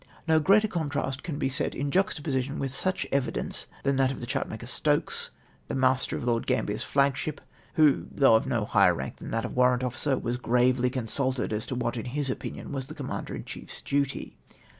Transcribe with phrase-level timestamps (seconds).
[0.27, 4.25] No greater contrast can be set in juxtaposition with such evidence than that of the
[4.25, 5.29] chartniaker Stokes,
[5.67, 7.37] the master of Lord Gam bier's liagship,
[7.75, 11.53] who, though of no higher rank than that of a warrant officer, was gravely consulted
[11.53, 14.35] as to what, in his opinion, was the Connnander in chief's duty